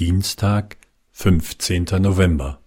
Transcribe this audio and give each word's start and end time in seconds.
Dienstag, 0.00 0.76
fünfzehnter 1.12 2.00
November. 2.00 2.58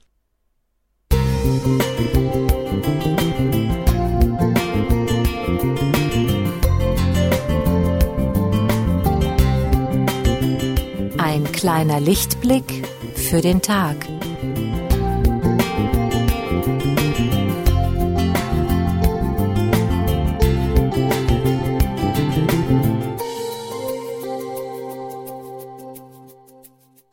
Ein 11.18 11.44
kleiner 11.52 12.00
Lichtblick 12.00 12.88
für 13.16 13.42
den 13.42 13.62
Tag. 13.62 13.98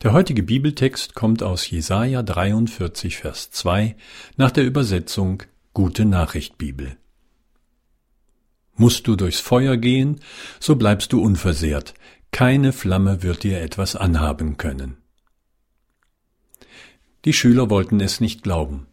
Der 0.05 0.13
heutige 0.13 0.43
Bibeltext 0.43 1.15
kommt 1.15 1.41
aus 1.41 1.67
Jesaja 1.67 2.21
43, 2.21 3.17
Vers 3.17 3.49
2 3.49 3.95
nach 4.37 4.51
der 4.51 4.63
Übersetzung 4.63 5.41
Gute 5.73 6.05
Nachricht 6.05 6.59
Bibel. 6.59 6.95
Musst 8.75 9.07
du 9.07 9.15
durchs 9.15 9.39
Feuer 9.39 9.77
gehen, 9.77 10.19
so 10.59 10.75
bleibst 10.75 11.11
du 11.11 11.23
unversehrt, 11.23 11.95
keine 12.29 12.71
Flamme 12.71 13.23
wird 13.23 13.41
dir 13.41 13.59
etwas 13.61 13.95
anhaben 13.95 14.57
können. 14.57 14.97
Die 17.25 17.33
Schüler 17.33 17.71
wollten 17.71 17.99
es 17.99 18.21
nicht 18.21 18.43
glauben. 18.43 18.85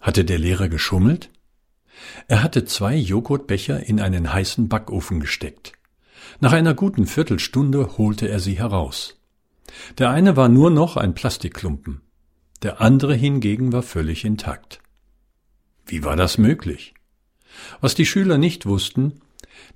Hatte 0.00 0.24
der 0.24 0.38
Lehrer 0.38 0.70
geschummelt? 0.70 1.28
Er 2.26 2.42
hatte 2.42 2.64
zwei 2.64 2.96
Joghurtbecher 2.96 3.86
in 3.86 4.00
einen 4.00 4.32
heißen 4.32 4.70
Backofen 4.70 5.20
gesteckt. 5.20 5.74
Nach 6.40 6.54
einer 6.54 6.72
guten 6.72 7.06
Viertelstunde 7.06 7.98
holte 7.98 8.30
er 8.30 8.40
sie 8.40 8.58
heraus. 8.58 9.17
Der 9.98 10.10
eine 10.10 10.36
war 10.36 10.48
nur 10.48 10.70
noch 10.70 10.96
ein 10.96 11.14
Plastikklumpen, 11.14 12.00
der 12.62 12.80
andere 12.80 13.14
hingegen 13.14 13.72
war 13.72 13.82
völlig 13.82 14.24
intakt. 14.24 14.80
Wie 15.86 16.04
war 16.04 16.16
das 16.16 16.38
möglich? 16.38 16.94
Was 17.80 17.94
die 17.94 18.06
Schüler 18.06 18.38
nicht 18.38 18.66
wussten, 18.66 19.20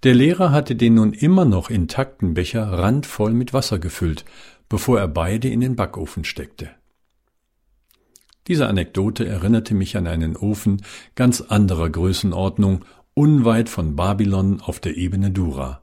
der 0.02 0.14
Lehrer 0.14 0.50
hatte 0.50 0.76
den 0.76 0.94
nun 0.94 1.12
immer 1.12 1.44
noch 1.44 1.70
intakten 1.70 2.34
Becher 2.34 2.64
randvoll 2.70 3.32
mit 3.32 3.52
Wasser 3.52 3.78
gefüllt, 3.78 4.24
bevor 4.68 4.98
er 4.98 5.08
beide 5.08 5.48
in 5.48 5.60
den 5.60 5.76
Backofen 5.76 6.24
steckte. 6.24 6.70
Diese 8.48 8.66
Anekdote 8.66 9.26
erinnerte 9.26 9.74
mich 9.74 9.96
an 9.96 10.06
einen 10.06 10.36
Ofen 10.36 10.82
ganz 11.14 11.40
anderer 11.40 11.88
Größenordnung, 11.90 12.84
unweit 13.14 13.68
von 13.68 13.94
Babylon 13.94 14.60
auf 14.60 14.80
der 14.80 14.96
Ebene 14.96 15.30
Dura. 15.30 15.82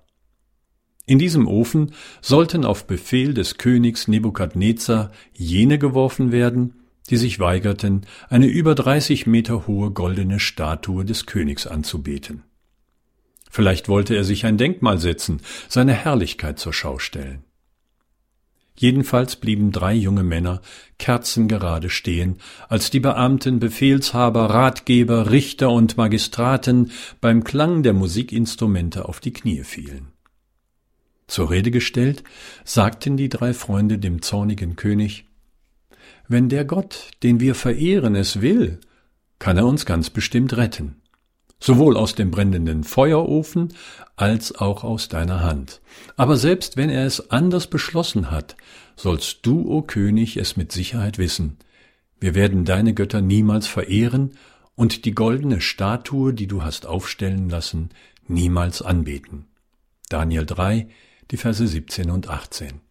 In 1.09 1.17
diesem 1.17 1.47
Ofen 1.47 1.93
sollten 2.21 2.63
auf 2.63 2.85
Befehl 2.85 3.33
des 3.33 3.57
Königs 3.57 4.07
Nebukadnezar 4.07 5.11
jene 5.33 5.79
geworfen 5.79 6.31
werden, 6.31 6.83
die 7.09 7.17
sich 7.17 7.39
weigerten, 7.39 8.05
eine 8.29 8.45
über 8.45 8.75
30 8.75 9.25
Meter 9.25 9.65
hohe 9.65 9.89
goldene 9.89 10.39
Statue 10.39 11.03
des 11.05 11.25
Königs 11.25 11.65
anzubeten. 11.65 12.43
Vielleicht 13.49 13.89
wollte 13.89 14.15
er 14.15 14.23
sich 14.23 14.45
ein 14.45 14.59
Denkmal 14.59 14.99
setzen, 14.99 15.41
seine 15.67 15.93
Herrlichkeit 15.93 16.59
zur 16.59 16.73
Schau 16.73 16.99
stellen. 16.99 17.43
Jedenfalls 18.75 19.35
blieben 19.35 19.71
drei 19.71 19.95
junge 19.95 20.23
Männer 20.23 20.61
kerzengerade 20.99 21.89
stehen, 21.89 22.37
als 22.67 22.91
die 22.91 22.99
Beamten, 22.99 23.57
Befehlshaber, 23.57 24.51
Ratgeber, 24.51 25.31
Richter 25.31 25.71
und 25.71 25.97
Magistraten 25.97 26.91
beim 27.19 27.43
Klang 27.43 27.81
der 27.81 27.93
Musikinstrumente 27.93 29.09
auf 29.09 29.19
die 29.19 29.33
Knie 29.33 29.63
fielen. 29.63 30.11
Zur 31.29 31.51
Rede 31.51 31.69
gestellt, 31.69 32.23
sagten 32.65 33.15
die 33.15 33.29
drei 33.29 33.53
Freunde 33.53 33.99
dem 33.99 34.23
zornigen 34.23 34.75
König 34.75 35.25
Wenn 36.27 36.49
der 36.49 36.65
Gott, 36.65 37.11
den 37.21 37.39
wir 37.39 37.53
verehren, 37.53 38.15
es 38.15 38.41
will, 38.41 38.79
kann 39.37 39.55
er 39.55 39.67
uns 39.67 39.85
ganz 39.85 40.09
bestimmt 40.09 40.57
retten, 40.57 40.95
sowohl 41.59 41.97
aus 41.97 42.15
dem 42.15 42.31
brennenden 42.31 42.83
Feuerofen 42.83 43.75
als 44.15 44.55
auch 44.55 44.83
aus 44.83 45.07
deiner 45.07 45.43
Hand. 45.43 45.81
Aber 46.17 46.35
selbst 46.35 46.77
wenn 46.77 46.89
er 46.89 47.05
es 47.05 47.29
anders 47.29 47.67
beschlossen 47.67 48.31
hat, 48.31 48.57
sollst 48.95 49.45
du, 49.45 49.69
o 49.69 49.83
König, 49.83 50.35
es 50.35 50.57
mit 50.57 50.71
Sicherheit 50.71 51.19
wissen. 51.19 51.57
Wir 52.19 52.33
werden 52.33 52.65
deine 52.65 52.95
Götter 52.95 53.21
niemals 53.21 53.67
verehren 53.67 54.31
und 54.73 55.05
die 55.05 55.13
goldene 55.13 55.61
Statue, 55.61 56.33
die 56.33 56.47
du 56.47 56.63
hast 56.63 56.87
aufstellen 56.87 57.49
lassen, 57.49 57.89
niemals 58.27 58.81
anbeten. 58.81 59.45
Daniel 60.09 60.47
3, 60.47 60.87
die 61.31 61.37
Verse 61.37 61.65
17 61.65 62.09
und 62.09 62.29
18. 62.29 62.81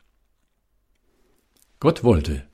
Gott 1.81 2.05
wollte, 2.05 2.45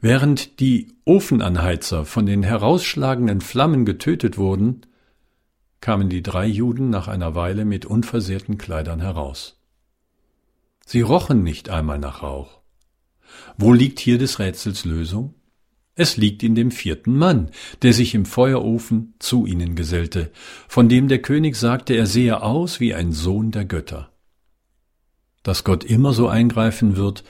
während 0.00 0.60
die 0.60 0.88
Ofenanheizer 1.04 2.04
von 2.04 2.26
den 2.26 2.42
herausschlagenden 2.42 3.40
Flammen 3.40 3.84
getötet 3.84 4.38
wurden, 4.38 4.82
kamen 5.80 6.08
die 6.08 6.22
drei 6.22 6.46
Juden 6.46 6.90
nach 6.90 7.08
einer 7.08 7.34
Weile 7.34 7.64
mit 7.64 7.86
unversehrten 7.86 8.58
Kleidern 8.58 9.00
heraus. 9.00 9.60
Sie 10.86 11.00
rochen 11.00 11.42
nicht 11.42 11.70
einmal 11.70 11.98
nach 11.98 12.22
Rauch. 12.22 12.60
Wo 13.56 13.72
liegt 13.72 14.00
hier 14.00 14.18
des 14.18 14.38
Rätsels 14.38 14.84
Lösung? 14.84 15.34
Es 15.94 16.16
liegt 16.16 16.42
in 16.42 16.54
dem 16.54 16.70
vierten 16.70 17.16
Mann, 17.16 17.50
der 17.82 17.92
sich 17.92 18.14
im 18.14 18.24
Feuerofen 18.24 19.14
zu 19.18 19.46
ihnen 19.46 19.74
gesellte, 19.74 20.30
von 20.66 20.88
dem 20.88 21.08
der 21.08 21.20
König 21.20 21.56
sagte, 21.56 21.94
er 21.94 22.06
sehe 22.06 22.42
aus 22.42 22.80
wie 22.80 22.94
ein 22.94 23.12
Sohn 23.12 23.50
der 23.50 23.64
Götter. 23.64 24.10
Dass 25.42 25.64
Gott 25.64 25.84
immer 25.84 26.12
so 26.12 26.28
eingreifen 26.28 26.96
wird, 26.96 27.24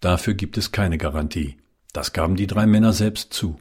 dafür 0.00 0.34
gibt 0.34 0.58
es 0.58 0.72
keine 0.72 0.98
Garantie. 0.98 1.56
Das 1.92 2.12
gaben 2.12 2.36
die 2.36 2.46
drei 2.46 2.66
Männer 2.66 2.92
selbst 2.92 3.32
zu. 3.32 3.58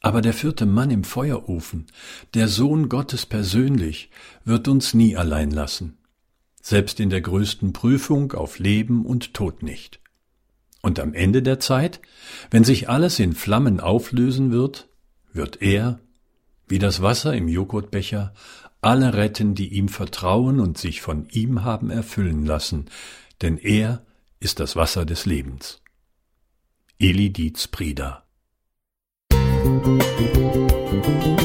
Aber 0.00 0.22
der 0.22 0.32
vierte 0.32 0.64
Mann 0.64 0.90
im 0.90 1.04
Feuerofen, 1.04 1.86
der 2.32 2.48
Sohn 2.48 2.88
Gottes 2.88 3.26
persönlich, 3.26 4.10
wird 4.44 4.66
uns 4.68 4.94
nie 4.94 5.16
allein 5.16 5.50
lassen. 5.50 5.98
Selbst 6.62 7.00
in 7.00 7.10
der 7.10 7.20
größten 7.20 7.72
Prüfung 7.72 8.32
auf 8.32 8.58
Leben 8.58 9.04
und 9.04 9.34
Tod 9.34 9.62
nicht. 9.62 10.00
Und 10.82 10.98
am 10.98 11.12
Ende 11.12 11.42
der 11.42 11.60
Zeit, 11.60 12.00
wenn 12.50 12.64
sich 12.64 12.88
alles 12.88 13.18
in 13.18 13.34
Flammen 13.34 13.80
auflösen 13.80 14.50
wird, 14.50 14.88
wird 15.32 15.60
er, 15.60 16.00
wie 16.66 16.78
das 16.78 17.02
Wasser 17.02 17.34
im 17.34 17.48
Joghurtbecher, 17.48 18.32
alle 18.80 19.14
retten, 19.14 19.54
die 19.54 19.68
ihm 19.74 19.88
vertrauen 19.88 20.60
und 20.60 20.78
sich 20.78 21.00
von 21.00 21.28
ihm 21.30 21.64
haben 21.64 21.90
erfüllen 21.90 22.46
lassen, 22.46 22.86
denn 23.42 23.58
er 23.58 24.04
ist 24.38 24.60
das 24.60 24.76
Wasser 24.76 25.04
des 25.04 25.26
Lebens. 25.26 25.82
Eli 26.98 27.30
Dietz 27.30 27.66
Prida 27.68 28.24
Musik 29.64 31.39